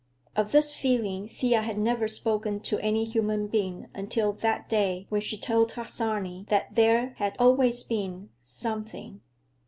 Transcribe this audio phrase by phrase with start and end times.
[0.35, 5.21] Of this feeling Thea had never spoken to any human being until that day when
[5.21, 9.21] she told Harsanyi that "there had always been—something."